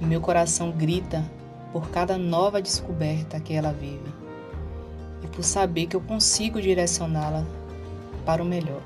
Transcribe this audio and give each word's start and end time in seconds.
e 0.00 0.04
meu 0.04 0.20
coração 0.20 0.70
grita 0.70 1.24
por 1.72 1.90
cada 1.90 2.16
nova 2.16 2.60
descoberta 2.62 3.40
que 3.40 3.52
ela 3.54 3.72
vive 3.72 4.12
e 5.22 5.26
por 5.26 5.42
saber 5.42 5.86
que 5.86 5.96
eu 5.96 6.00
consigo 6.00 6.60
direcioná-la 6.60 7.44
para 8.24 8.42
o 8.42 8.46
melhor. 8.46 8.82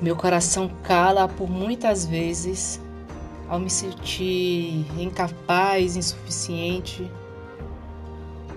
Meu 0.00 0.16
coração 0.16 0.70
cala 0.82 1.28
por 1.28 1.50
muitas 1.50 2.06
vezes 2.06 2.80
ao 3.48 3.58
me 3.58 3.68
sentir 3.68 4.86
incapaz, 4.98 5.96
insuficiente, 5.96 7.10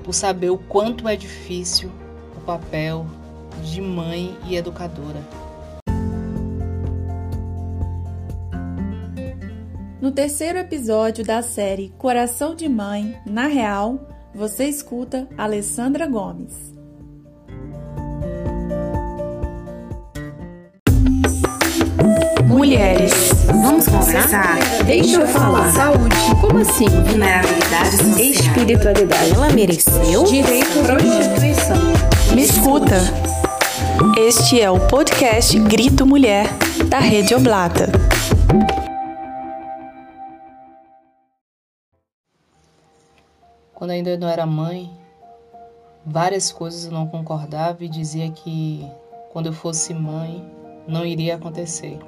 por 0.03 0.13
saber 0.13 0.51
o 0.51 0.57
quanto 0.57 1.07
é 1.07 1.15
difícil 1.15 1.89
o 2.37 2.41
papel 2.41 3.05
de 3.63 3.81
mãe 3.81 4.37
e 4.45 4.55
educadora. 4.55 5.21
No 10.03 10.11
terceiro 10.11 10.59
episódio 10.59 11.23
da 11.23 11.41
série 11.41 11.93
Coração 11.97 12.53
de 12.53 12.67
Mãe, 12.67 13.17
na 13.25 13.47
Real, 13.47 14.05
você 14.35 14.65
escuta 14.65 15.29
Alessandra 15.37 16.05
Gomes. 16.05 16.73
Mulheres, 22.45 23.13
vamos 23.45 23.87
conversar? 23.87 24.57
Deixa 24.85 25.21
eu 25.21 25.27
falar. 25.27 25.71
Saúde. 25.71 26.15
Como 26.41 26.59
assim? 26.59 26.89
Vulnerabilidade 26.89 27.91
social. 27.91 28.19
Espiritualidade. 28.19 29.31
Ela 29.31 29.53
mereceu? 29.53 30.25
Direito 30.25 30.79
à 30.81 30.83
prostituição. 30.83 32.35
Me 32.35 32.41
escuta. 32.41 32.97
Este 34.19 34.59
é 34.59 34.69
o 34.69 34.81
podcast 34.81 35.57
Grito 35.59 36.05
Mulher, 36.05 36.49
da 36.89 36.99
Rede 36.99 37.33
Oblata. 37.33 37.89
Quando 43.83 43.91
ainda 43.91 44.17
não 44.17 44.29
era 44.29 44.45
mãe, 44.45 44.89
várias 46.05 46.53
coisas 46.53 46.85
eu 46.85 46.91
não 46.93 47.05
concordava 47.05 47.83
e 47.83 47.89
dizia 47.89 48.31
que 48.31 48.89
quando 49.33 49.47
eu 49.47 49.51
fosse 49.51 49.93
mãe 49.93 50.41
não 50.87 51.05
iria 51.05 51.35
acontecer. 51.35 51.99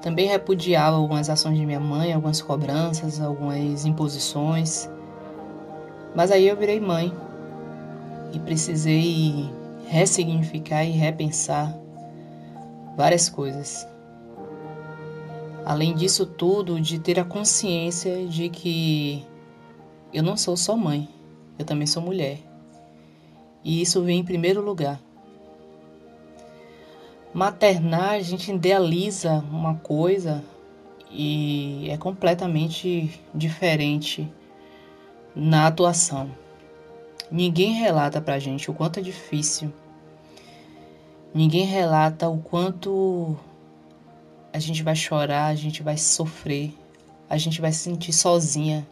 Também 0.00 0.28
repudiava 0.28 0.98
algumas 0.98 1.28
ações 1.28 1.58
de 1.58 1.66
minha 1.66 1.80
mãe, 1.80 2.12
algumas 2.12 2.40
cobranças, 2.40 3.20
algumas 3.20 3.84
imposições. 3.86 4.88
Mas 6.14 6.30
aí 6.30 6.46
eu 6.46 6.56
virei 6.56 6.78
mãe 6.78 7.12
e 8.32 8.38
precisei 8.38 9.50
ressignificar 9.88 10.84
e 10.84 10.92
repensar 10.92 11.76
várias 12.96 13.28
coisas. 13.28 13.84
Além 15.64 15.92
disso 15.92 16.24
tudo, 16.24 16.80
de 16.80 17.00
ter 17.00 17.18
a 17.18 17.24
consciência 17.24 18.28
de 18.28 18.48
que 18.48 19.26
eu 20.16 20.22
não 20.22 20.34
sou 20.34 20.56
só 20.56 20.74
mãe, 20.74 21.06
eu 21.58 21.64
também 21.66 21.86
sou 21.86 22.02
mulher. 22.02 22.38
E 23.62 23.82
isso 23.82 24.02
vem 24.02 24.20
em 24.20 24.24
primeiro 24.24 24.62
lugar. 24.62 24.98
Maternar, 27.34 28.12
a 28.12 28.20
gente 28.20 28.50
idealiza 28.50 29.44
uma 29.50 29.74
coisa 29.74 30.42
e 31.10 31.86
é 31.90 31.98
completamente 31.98 33.20
diferente 33.34 34.26
na 35.34 35.66
atuação. 35.66 36.30
Ninguém 37.30 37.74
relata 37.74 38.18
pra 38.18 38.38
gente 38.38 38.70
o 38.70 38.74
quanto 38.74 39.00
é 39.00 39.02
difícil. 39.02 39.70
Ninguém 41.34 41.66
relata 41.66 42.26
o 42.26 42.38
quanto 42.38 43.36
a 44.50 44.58
gente 44.58 44.82
vai 44.82 44.96
chorar, 44.96 45.48
a 45.48 45.54
gente 45.54 45.82
vai 45.82 45.98
sofrer, 45.98 46.72
a 47.28 47.36
gente 47.36 47.60
vai 47.60 47.70
se 47.70 47.80
sentir 47.80 48.14
sozinha. 48.14 48.88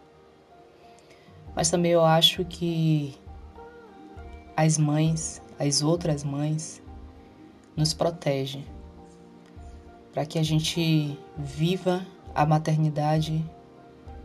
Mas 1.54 1.70
também 1.70 1.92
eu 1.92 2.04
acho 2.04 2.44
que 2.44 3.14
as 4.56 4.78
mães, 4.78 5.42
as 5.58 5.82
outras 5.82 6.24
mães, 6.24 6.82
nos 7.76 7.92
protege, 7.92 8.64
para 10.12 10.24
que 10.24 10.38
a 10.38 10.42
gente 10.42 11.18
viva 11.36 12.06
a 12.34 12.44
maternidade 12.46 13.44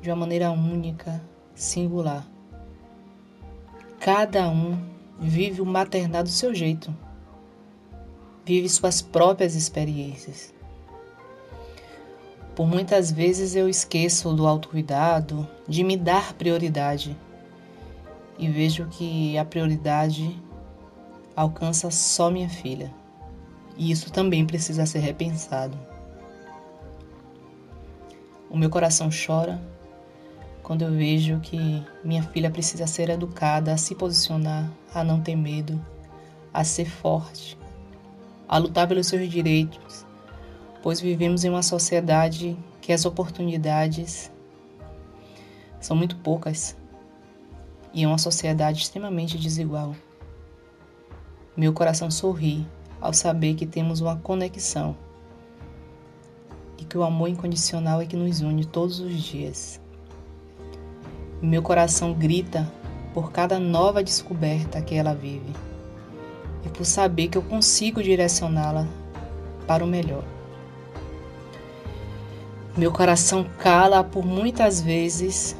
de 0.01 0.09
uma 0.09 0.15
maneira 0.15 0.51
única, 0.51 1.21
singular. 1.53 2.27
Cada 3.99 4.49
um 4.49 4.77
vive 5.19 5.61
o 5.61 5.65
maternar 5.65 6.23
do 6.23 6.29
seu 6.29 6.53
jeito, 6.55 6.95
vive 8.45 8.69
suas 8.69 9.01
próprias 9.01 9.55
experiências. 9.55 10.53
Por 12.59 12.67
muitas 12.67 13.09
vezes 13.09 13.55
eu 13.55 13.69
esqueço 13.69 14.33
do 14.33 14.45
autocuidado, 14.45 15.47
de 15.65 15.81
me 15.81 15.95
dar 15.95 16.33
prioridade 16.33 17.15
e 18.37 18.49
vejo 18.49 18.85
que 18.87 19.37
a 19.37 19.45
prioridade 19.45 20.37
alcança 21.33 21.89
só 21.89 22.29
minha 22.29 22.49
filha. 22.49 22.93
E 23.77 23.89
isso 23.89 24.11
também 24.11 24.45
precisa 24.45 24.85
ser 24.85 24.99
repensado. 24.99 25.79
O 28.49 28.57
meu 28.57 28.69
coração 28.69 29.07
chora 29.09 29.57
quando 30.61 30.81
eu 30.81 30.91
vejo 30.91 31.39
que 31.39 31.81
minha 32.03 32.23
filha 32.23 32.51
precisa 32.51 32.85
ser 32.87 33.09
educada 33.09 33.71
a 33.71 33.77
se 33.77 33.95
posicionar, 33.95 34.69
a 34.93 35.01
não 35.01 35.21
ter 35.21 35.37
medo, 35.37 35.81
a 36.53 36.65
ser 36.65 36.89
forte, 36.89 37.57
a 38.49 38.57
lutar 38.57 38.85
pelos 38.85 39.07
seus 39.07 39.29
direitos, 39.29 40.08
pois 40.81 40.99
vivemos 40.99 41.43
em 41.43 41.49
uma 41.49 41.63
sociedade 41.63 42.57
que 42.81 42.93
as 42.93 43.05
oportunidades 43.05 44.31
são 45.79 45.95
muito 45.95 46.15
poucas 46.17 46.75
e 47.93 48.03
é 48.03 48.07
uma 48.07 48.17
sociedade 48.17 48.81
extremamente 48.81 49.37
desigual. 49.37 49.95
Meu 51.55 51.73
coração 51.73 52.09
sorri 52.09 52.65
ao 53.01 53.13
saber 53.13 53.55
que 53.55 53.65
temos 53.65 54.01
uma 54.01 54.17
conexão 54.17 54.95
e 56.77 56.85
que 56.85 56.97
o 56.97 57.03
amor 57.03 57.29
incondicional 57.29 58.01
é 58.01 58.05
que 58.05 58.15
nos 58.15 58.41
une 58.41 58.65
todos 58.65 58.99
os 58.99 59.21
dias. 59.21 59.81
Meu 61.41 61.61
coração 61.61 62.13
grita 62.13 62.71
por 63.13 63.31
cada 63.31 63.59
nova 63.59 64.03
descoberta 64.03 64.81
que 64.81 64.95
ela 64.95 65.13
vive 65.13 65.53
e 66.65 66.69
por 66.69 66.85
saber 66.85 67.29
que 67.29 67.37
eu 67.37 67.41
consigo 67.41 68.03
direcioná-la 68.03 68.87
para 69.65 69.83
o 69.83 69.87
melhor. 69.87 70.38
Meu 72.79 72.93
coração 72.93 73.45
cala 73.57 74.05
por 74.05 74.25
muitas 74.25 74.79
vezes 74.79 75.53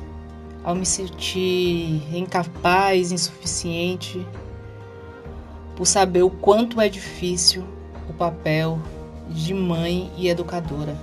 ao 0.64 0.74
me 0.74 0.86
sentir 0.86 2.02
incapaz, 2.16 3.12
insuficiente 3.12 4.26
por 5.76 5.86
saber 5.86 6.24
o 6.24 6.30
quanto 6.30 6.80
é 6.80 6.88
difícil 6.88 7.66
o 8.10 8.14
papel 8.14 8.80
de 9.28 9.54
mãe 9.54 10.10
e 10.16 10.30
educadora 10.30 10.96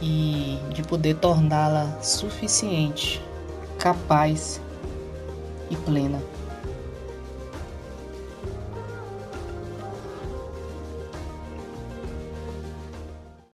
e 0.00 0.56
de 0.72 0.84
poder 0.84 1.16
torná-la 1.16 2.00
suficiente, 2.00 3.20
capaz 3.76 4.60
e 5.68 5.74
plena. 5.74 6.22